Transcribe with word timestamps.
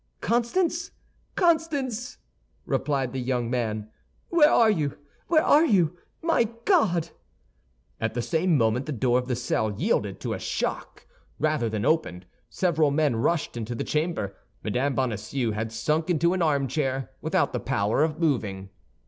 "Constance? 0.19 0.89
Constance?" 1.35 2.17
replied 2.65 3.13
the 3.13 3.19
young 3.19 3.51
man, 3.51 3.91
"where 4.29 4.49
are 4.49 4.71
you? 4.71 4.97
where 5.27 5.43
are 5.43 5.63
you? 5.63 5.95
My 6.23 6.45
God!" 6.65 7.09
At 7.99 8.15
the 8.15 8.21
same 8.23 8.57
moment 8.57 8.87
the 8.87 8.93
door 8.93 9.19
of 9.19 9.27
the 9.27 9.35
cell 9.35 9.71
yielded 9.79 10.19
to 10.21 10.33
a 10.33 10.39
shock, 10.39 11.05
rather 11.37 11.69
than 11.69 11.85
opened; 11.85 12.25
several 12.49 12.89
men 12.89 13.15
rushed 13.17 13.55
into 13.55 13.75
the 13.75 13.83
chamber. 13.83 14.35
Mme. 14.63 14.89
Bonacieux 14.95 15.51
had 15.51 15.71
sunk 15.71 16.09
into 16.09 16.33
an 16.33 16.41
armchair, 16.41 17.11
without 17.21 17.53
the 17.53 17.59
power 17.59 18.03
of 18.03 18.17
moving. 18.19 18.71